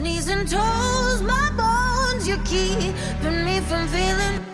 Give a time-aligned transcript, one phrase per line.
[0.00, 4.53] Knees and toes, my bones, your music gets me through.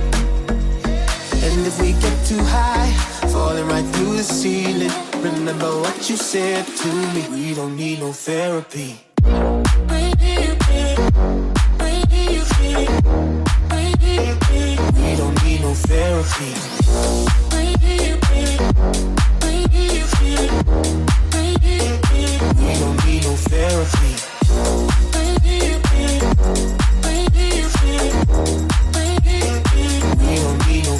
[1.61, 2.91] And if we get too high,
[3.29, 4.89] falling right through the ceiling,
[5.21, 7.27] remember what you said to me.
[7.29, 8.99] We don't need no therapy.
[9.23, 9.29] We
[15.17, 16.55] don't need no therapy.
[22.57, 24.21] We don't need no therapy.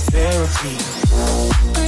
[0.10, 1.81] Therapy.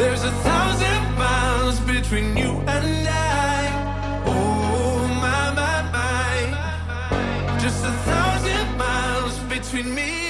[0.00, 4.22] There's a thousand miles between you and I.
[4.24, 10.29] Oh my my my, just a thousand miles between me.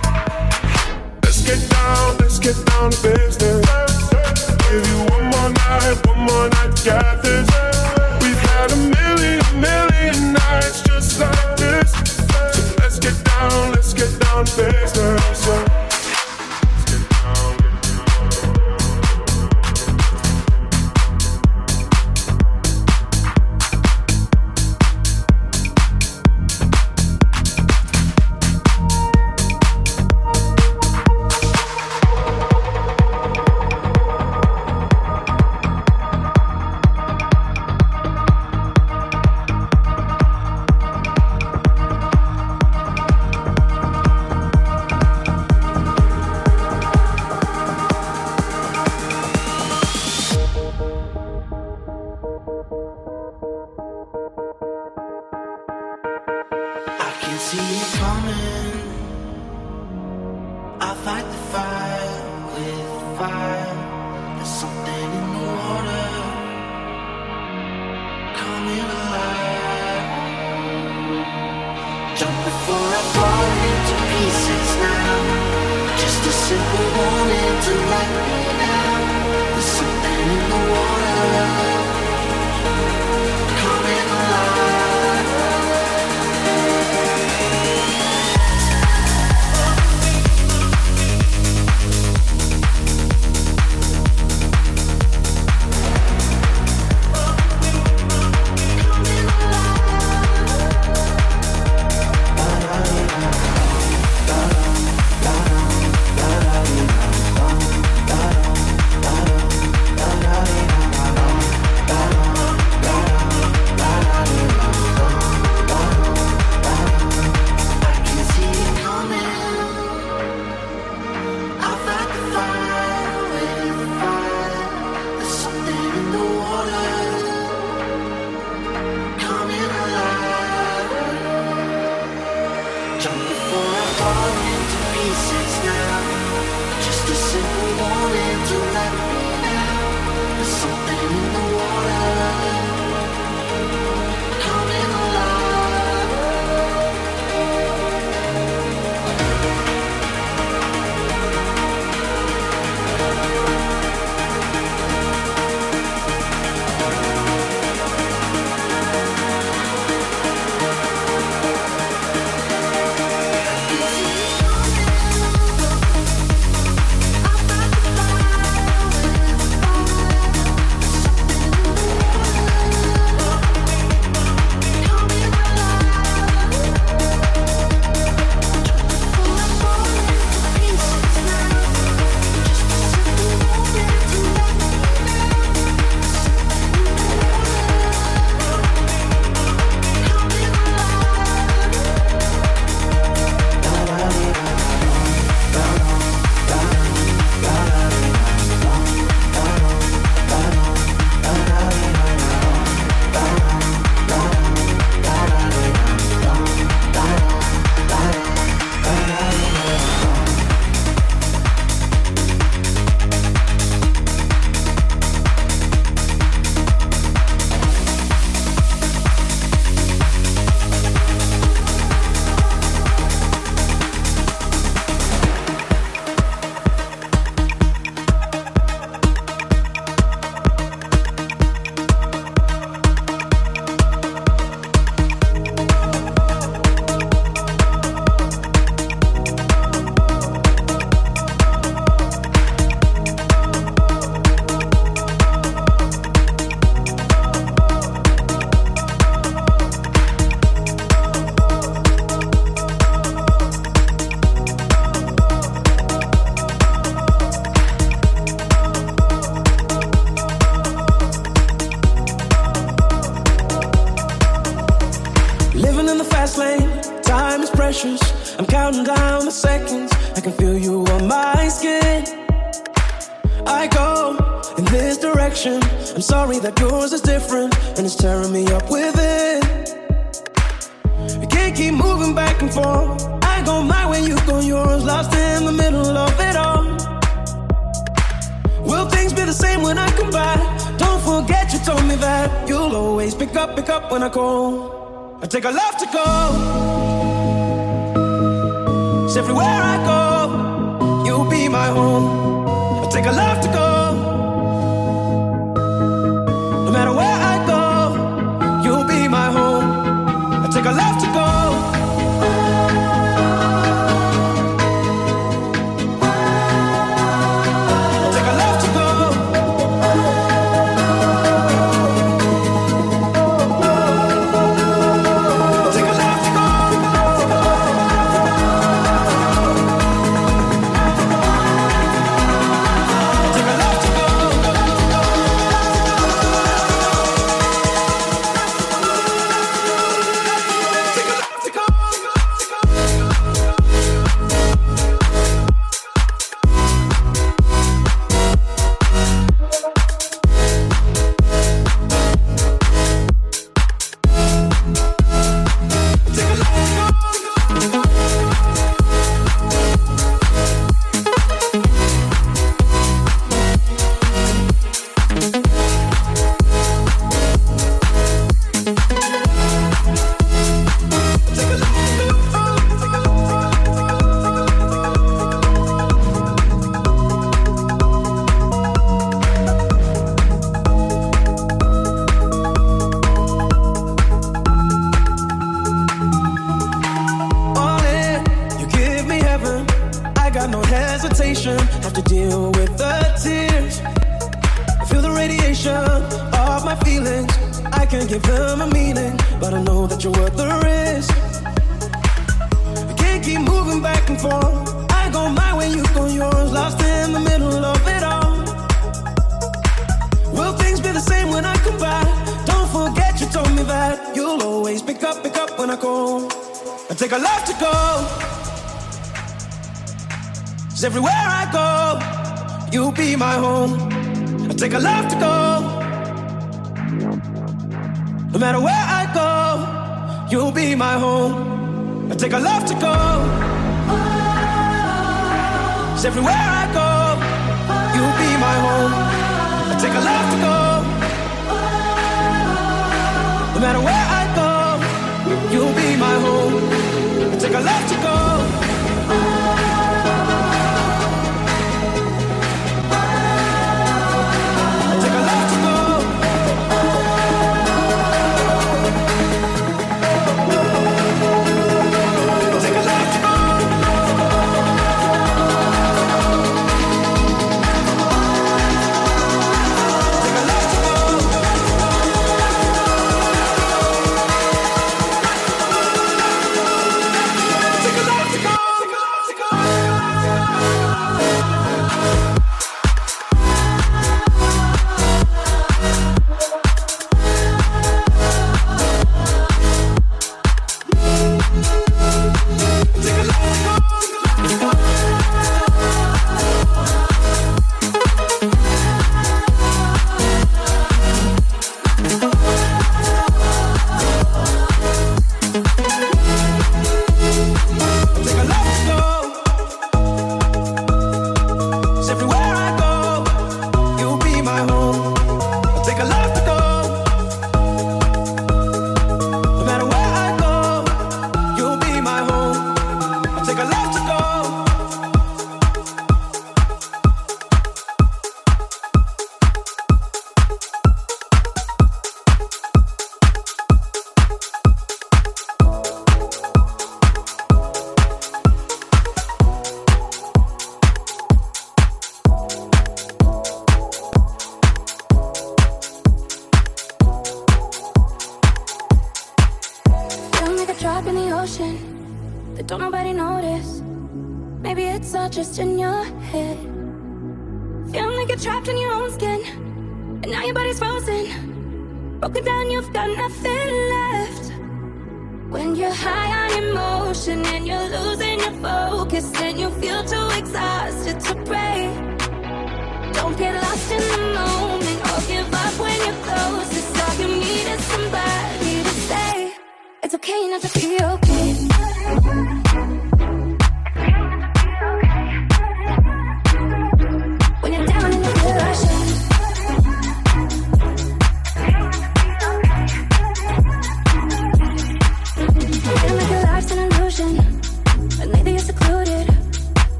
[1.51, 3.65] Get down, let's get down to business.
[4.69, 7.45] Give you one more night, one more night get this.
[8.21, 10.20] We've had a million, million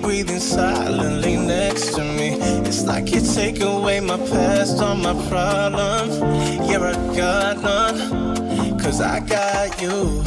[0.00, 2.36] breathing silently next to me.
[2.68, 6.18] It's like you take away my past, all my problems.
[6.68, 10.22] Yeah, I got none, cause I got you.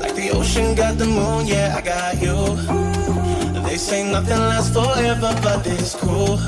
[0.00, 2.56] Like the ocean got the moon, yeah, I got you.
[3.62, 6.38] They say nothing lasts forever, but it's cool.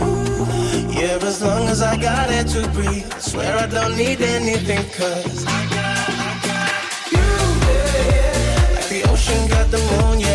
[0.91, 4.85] Yeah, as long as I got it to breathe, I swear I don't need anything,
[4.91, 7.29] cause I got, I got you.
[8.75, 10.32] Like the ocean got the moon, yeah.